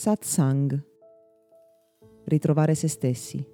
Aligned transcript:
Satsang. 0.00 0.82
Ritrovare 2.24 2.74
se 2.74 2.88
stessi. 2.88 3.46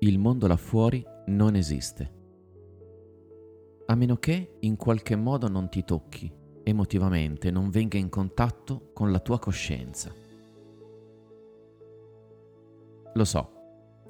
Il 0.00 0.18
mondo 0.18 0.46
là 0.46 0.56
fuori 0.58 1.02
non 1.28 1.56
esiste. 1.56 2.12
A 3.86 3.94
meno 3.94 4.16
che 4.16 4.58
in 4.60 4.76
qualche 4.76 5.16
modo 5.16 5.48
non 5.48 5.70
ti 5.70 5.82
tocchi 5.82 6.30
emotivamente, 6.62 7.50
non 7.50 7.70
venga 7.70 7.96
in 7.96 8.10
contatto 8.10 8.90
con 8.92 9.10
la 9.10 9.20
tua 9.20 9.38
coscienza. 9.38 10.12
Lo 13.14 13.24
so, 13.24 13.50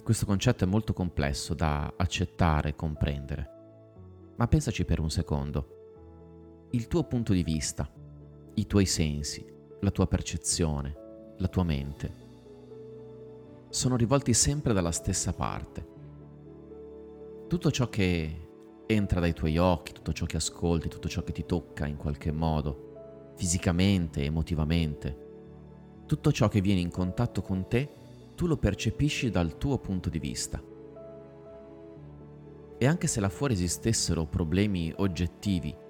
questo 0.02 0.26
concetto 0.26 0.64
è 0.64 0.66
molto 0.66 0.92
complesso 0.92 1.54
da 1.54 1.94
accettare 1.96 2.70
e 2.70 2.74
comprendere, 2.74 3.50
ma 4.34 4.48
pensaci 4.48 4.84
per 4.84 4.98
un 4.98 5.10
secondo 5.10 5.74
il 6.74 6.88
tuo 6.88 7.04
punto 7.04 7.32
di 7.32 7.44
vista, 7.44 7.88
i 8.54 8.66
tuoi 8.66 8.84
sensi, 8.84 9.46
la 9.80 9.92
tua 9.92 10.08
percezione, 10.08 11.34
la 11.38 11.46
tua 11.46 11.62
mente, 11.62 12.22
sono 13.68 13.94
rivolti 13.94 14.34
sempre 14.34 14.72
dalla 14.72 14.90
stessa 14.90 15.32
parte. 15.32 15.86
Tutto 17.46 17.70
ciò 17.70 17.88
che 17.88 18.48
entra 18.86 19.20
dai 19.20 19.32
tuoi 19.32 19.56
occhi, 19.56 19.92
tutto 19.92 20.12
ciò 20.12 20.26
che 20.26 20.36
ascolti, 20.36 20.88
tutto 20.88 21.08
ciò 21.08 21.22
che 21.22 21.30
ti 21.30 21.46
tocca 21.46 21.86
in 21.86 21.96
qualche 21.96 22.32
modo, 22.32 23.32
fisicamente, 23.36 24.24
emotivamente, 24.24 25.18
tutto 26.06 26.32
ciò 26.32 26.48
che 26.48 26.60
viene 26.60 26.80
in 26.80 26.90
contatto 26.90 27.40
con 27.40 27.68
te, 27.68 27.88
tu 28.34 28.48
lo 28.48 28.56
percepisci 28.56 29.30
dal 29.30 29.58
tuo 29.58 29.78
punto 29.78 30.08
di 30.08 30.18
vista. 30.18 30.60
E 32.76 32.84
anche 32.84 33.06
se 33.06 33.20
là 33.20 33.28
fuori 33.28 33.54
esistessero 33.54 34.26
problemi 34.26 34.92
oggettivi 34.96 35.82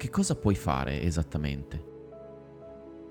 che 0.00 0.08
cosa 0.08 0.34
puoi 0.34 0.54
fare 0.54 1.02
esattamente? 1.02 1.84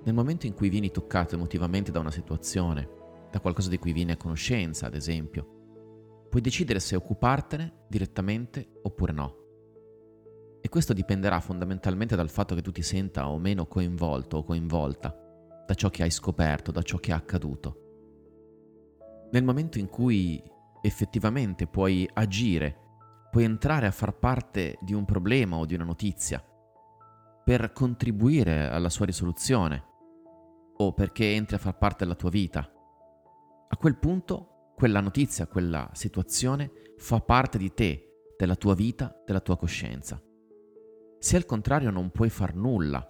Nel 0.06 0.16
momento 0.16 0.48
in 0.48 0.56
cui 0.56 0.70
vieni 0.70 0.90
toccato 0.90 1.36
emotivamente 1.36 1.92
da 1.92 2.00
una 2.00 2.10
situazione, 2.10 2.90
da 3.30 3.40
qualcosa 3.40 3.70
di 3.70 3.78
cui 3.78 3.94
vieni 3.94 4.14
a 4.14 4.18
conoscenza, 4.18 4.88
ad 4.88 4.96
esempio, 4.96 6.26
puoi 6.28 6.42
decidere 6.42 6.80
se 6.80 6.96
occupartene 6.96 7.86
direttamente 7.88 8.80
oppure 8.82 9.14
no. 9.14 9.36
E 10.62 10.68
questo 10.68 10.94
dipenderà 10.94 11.40
fondamentalmente 11.40 12.16
dal 12.16 12.32
fatto 12.32 12.56
che 12.56 12.64
tu 12.64 12.72
ti 12.72 12.82
senta 12.82 13.30
o 13.30 13.38
meno 13.38 13.68
coinvolto 13.68 14.38
o 14.38 14.44
coinvolta 14.44 15.16
da 15.68 15.74
ciò 15.76 15.92
che 15.92 16.02
hai 16.02 16.10
scoperto, 16.10 16.72
da 16.72 16.82
ciò 16.82 16.98
che 16.98 17.12
è 17.12 17.14
accaduto. 17.14 19.28
Nel 19.32 19.44
momento 19.44 19.78
in 19.78 19.90
cui 19.90 20.42
effettivamente 20.82 21.68
puoi 21.68 22.10
agire, 22.14 22.78
puoi 23.30 23.44
entrare 23.44 23.86
a 23.86 23.92
far 23.92 24.18
parte 24.18 24.80
di 24.82 24.96
un 24.96 25.06
problema 25.06 25.58
o 25.58 25.68
di 25.68 25.76
una 25.76 25.84
notizia, 25.84 26.44
per 27.50 27.74
contribuire 27.74 28.70
alla 28.70 28.90
sua 28.90 29.08
risoluzione 29.08 29.84
o 30.76 30.94
perché 30.94 31.34
entri 31.34 31.56
a 31.56 31.58
far 31.58 31.80
parte 31.80 32.04
della 32.04 32.16
tua 32.16 32.30
vita. 32.30 32.60
A 32.60 33.76
quel 33.76 33.98
punto 33.98 34.74
quella 34.76 35.00
notizia, 35.00 35.48
quella 35.48 35.90
situazione 35.94 36.94
fa 36.98 37.20
parte 37.22 37.58
di 37.58 37.74
te, 37.74 38.34
della 38.38 38.56
tua 38.56 38.76
vita, 38.76 39.20
della 39.26 39.40
tua 39.40 39.58
coscienza. 39.58 40.22
Se 41.18 41.36
al 41.36 41.48
contrario 41.48 41.90
non 41.90 42.12
puoi 42.12 42.30
far 42.30 42.54
nulla, 42.54 43.04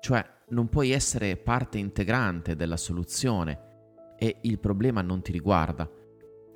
cioè 0.00 0.22
non 0.48 0.68
puoi 0.68 0.90
essere 0.90 1.38
parte 1.38 1.78
integrante 1.78 2.54
della 2.54 2.76
soluzione 2.76 4.14
e 4.18 4.40
il 4.42 4.58
problema 4.58 5.00
non 5.00 5.22
ti 5.22 5.32
riguarda, 5.32 5.90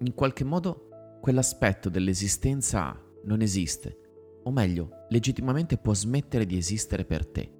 in 0.00 0.12
qualche 0.12 0.44
modo 0.44 1.18
quell'aspetto 1.22 1.88
dell'esistenza 1.88 3.02
non 3.24 3.40
esiste 3.40 3.99
o 4.42 4.50
meglio, 4.50 5.06
legittimamente 5.08 5.76
può 5.76 5.94
smettere 5.94 6.46
di 6.46 6.56
esistere 6.56 7.04
per 7.04 7.26
te. 7.26 7.50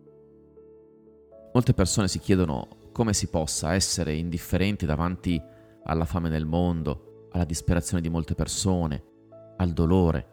Molte 1.52 1.74
persone 1.74 2.08
si 2.08 2.18
chiedono 2.18 2.68
come 2.92 3.12
si 3.12 3.28
possa 3.28 3.74
essere 3.74 4.14
indifferenti 4.14 4.86
davanti 4.86 5.40
alla 5.84 6.04
fame 6.04 6.28
nel 6.28 6.46
mondo, 6.46 7.28
alla 7.32 7.44
disperazione 7.44 8.02
di 8.02 8.08
molte 8.08 8.34
persone, 8.34 9.02
al 9.56 9.72
dolore, 9.72 10.26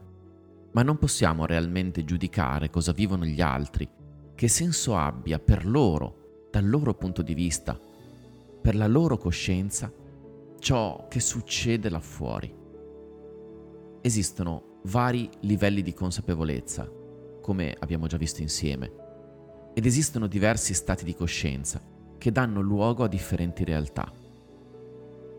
ma 0.71 0.83
non 0.83 0.97
possiamo 0.97 1.45
realmente 1.45 2.03
giudicare 2.03 2.69
cosa 2.69 2.91
vivono 2.91 3.25
gli 3.25 3.41
altri, 3.41 3.89
che 4.35 4.47
senso 4.47 4.95
abbia 4.95 5.39
per 5.39 5.65
loro, 5.65 6.47
dal 6.51 6.67
loro 6.67 6.93
punto 6.93 7.21
di 7.21 7.33
vista, 7.33 7.79
per 8.61 8.75
la 8.75 8.87
loro 8.87 9.17
coscienza, 9.17 9.91
ciò 10.59 11.07
che 11.07 11.19
succede 11.19 11.89
là 11.89 11.99
fuori. 11.99 12.53
Esistono 14.01 14.76
vari 14.83 15.29
livelli 15.41 15.81
di 15.81 15.93
consapevolezza, 15.93 16.89
come 17.41 17.75
abbiamo 17.79 18.07
già 18.07 18.17
visto 18.17 18.41
insieme, 18.41 18.91
ed 19.73 19.85
esistono 19.85 20.27
diversi 20.27 20.73
stati 20.73 21.03
di 21.03 21.13
coscienza 21.13 21.81
che 22.17 22.31
danno 22.31 22.61
luogo 22.61 23.03
a 23.03 23.07
differenti 23.07 23.63
realtà. 23.63 24.11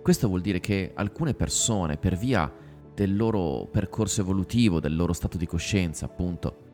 Questo 0.02 0.28
vuol 0.28 0.40
dire 0.40 0.60
che 0.60 0.92
alcune 0.94 1.34
persone, 1.34 1.96
per 1.96 2.16
via 2.16 2.50
del 2.94 3.16
loro 3.16 3.68
percorso 3.70 4.20
evolutivo, 4.20 4.80
del 4.80 4.96
loro 4.96 5.12
stato 5.12 5.36
di 5.36 5.46
coscienza, 5.46 6.06
appunto, 6.06 6.66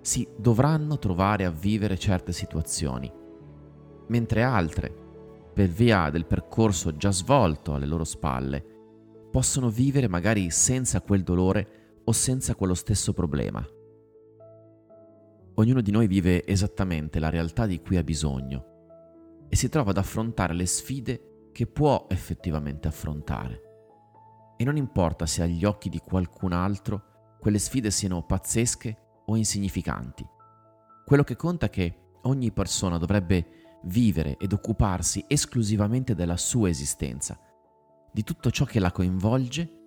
si 0.00 0.26
dovranno 0.36 0.98
trovare 0.98 1.44
a 1.44 1.50
vivere 1.50 1.98
certe 1.98 2.32
situazioni, 2.32 3.12
mentre 4.06 4.42
altre, 4.42 4.92
per 5.52 5.68
via 5.68 6.08
del 6.10 6.24
percorso 6.24 6.96
già 6.96 7.10
svolto 7.10 7.74
alle 7.74 7.86
loro 7.86 8.04
spalle, 8.04 8.64
possono 9.30 9.68
vivere 9.68 10.08
magari 10.08 10.50
senza 10.50 11.00
quel 11.00 11.22
dolore 11.22 11.77
o 12.08 12.12
senza 12.12 12.54
quello 12.54 12.72
stesso 12.72 13.12
problema. 13.12 13.64
Ognuno 15.56 15.82
di 15.82 15.90
noi 15.90 16.06
vive 16.06 16.46
esattamente 16.46 17.18
la 17.18 17.28
realtà 17.28 17.66
di 17.66 17.80
cui 17.82 17.98
ha 17.98 18.02
bisogno 18.02 19.46
e 19.46 19.56
si 19.56 19.68
trova 19.68 19.90
ad 19.90 19.98
affrontare 19.98 20.54
le 20.54 20.64
sfide 20.64 21.50
che 21.52 21.66
può 21.66 22.06
effettivamente 22.08 22.88
affrontare. 22.88 23.62
E 24.56 24.64
non 24.64 24.78
importa 24.78 25.26
se 25.26 25.42
agli 25.42 25.64
occhi 25.66 25.90
di 25.90 25.98
qualcun 25.98 26.52
altro 26.52 27.36
quelle 27.38 27.58
sfide 27.58 27.90
siano 27.90 28.24
pazzesche 28.24 28.96
o 29.26 29.36
insignificanti. 29.36 30.26
Quello 31.04 31.24
che 31.24 31.36
conta 31.36 31.66
è 31.66 31.70
che 31.70 32.12
ogni 32.22 32.52
persona 32.52 32.96
dovrebbe 32.96 33.80
vivere 33.84 34.38
ed 34.38 34.52
occuparsi 34.54 35.24
esclusivamente 35.28 36.14
della 36.14 36.38
sua 36.38 36.70
esistenza, 36.70 37.38
di 38.10 38.24
tutto 38.24 38.50
ciò 38.50 38.64
che 38.64 38.80
la 38.80 38.92
coinvolge 38.92 39.77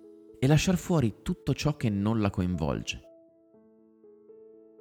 e 0.42 0.48
lasciar 0.48 0.76
fuori 0.76 1.18
tutto 1.22 1.54
ciò 1.54 1.76
che 1.76 1.88
non 1.88 2.20
la 2.20 2.28
coinvolge. 2.28 3.00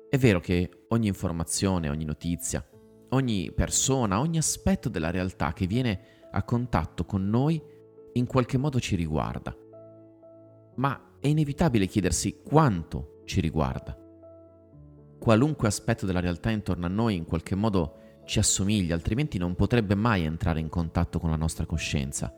È 0.09 0.17
vero 0.17 0.39
che 0.39 0.85
ogni 0.87 1.05
informazione, 1.05 1.87
ogni 1.87 2.03
notizia, 2.03 2.67
ogni 3.09 3.51
persona, 3.51 4.19
ogni 4.19 4.39
aspetto 4.39 4.89
della 4.89 5.11
realtà 5.11 5.53
che 5.53 5.67
viene 5.67 6.29
a 6.31 6.41
contatto 6.41 7.05
con 7.05 7.29
noi 7.29 7.61
in 8.13 8.25
qualche 8.25 8.57
modo 8.57 8.79
ci 8.79 8.95
riguarda. 8.95 9.55
Ma 10.77 11.17
è 11.19 11.27
inevitabile 11.27 11.85
chiedersi 11.85 12.41
quanto 12.43 13.21
ci 13.25 13.39
riguarda. 13.39 13.95
Qualunque 15.19 15.67
aspetto 15.67 16.07
della 16.07 16.21
realtà 16.21 16.49
intorno 16.49 16.87
a 16.87 16.89
noi 16.89 17.15
in 17.15 17.25
qualche 17.25 17.53
modo 17.53 17.97
ci 18.25 18.39
assomiglia, 18.39 18.95
altrimenti 18.95 19.37
non 19.37 19.53
potrebbe 19.53 19.93
mai 19.93 20.23
entrare 20.23 20.59
in 20.59 20.69
contatto 20.69 21.19
con 21.19 21.29
la 21.29 21.35
nostra 21.35 21.67
coscienza. 21.67 22.35